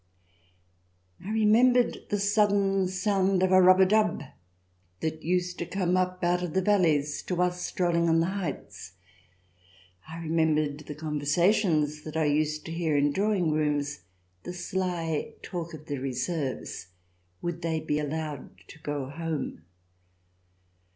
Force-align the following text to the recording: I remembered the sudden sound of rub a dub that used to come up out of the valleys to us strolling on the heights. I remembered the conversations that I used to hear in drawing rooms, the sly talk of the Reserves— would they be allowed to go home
I 1.23 1.29
remembered 1.29 2.07
the 2.09 2.17
sudden 2.17 2.87
sound 2.87 3.43
of 3.43 3.51
rub 3.51 3.79
a 3.79 3.85
dub 3.85 4.23
that 4.99 5.21
used 5.21 5.59
to 5.59 5.65
come 5.67 5.95
up 5.95 6.23
out 6.23 6.41
of 6.41 6.55
the 6.55 6.61
valleys 6.63 7.21
to 7.27 7.39
us 7.39 7.61
strolling 7.63 8.09
on 8.09 8.19
the 8.19 8.25
heights. 8.25 8.93
I 10.09 10.17
remembered 10.19 10.79
the 10.87 10.95
conversations 10.95 12.01
that 12.01 12.17
I 12.17 12.25
used 12.25 12.65
to 12.65 12.71
hear 12.71 12.97
in 12.97 13.13
drawing 13.13 13.51
rooms, 13.51 14.01
the 14.41 14.53
sly 14.53 15.35
talk 15.43 15.75
of 15.75 15.85
the 15.85 15.99
Reserves— 15.99 16.87
would 17.43 17.61
they 17.61 17.79
be 17.79 17.99
allowed 17.99 18.61
to 18.69 18.79
go 18.79 19.07
home 19.07 19.65